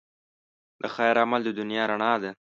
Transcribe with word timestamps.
د 0.81 0.83
خیر 0.95 1.15
عمل 1.23 1.41
د 1.45 1.49
دنیا 1.59 1.83
رڼا 1.91 2.13
ده. 2.23 2.31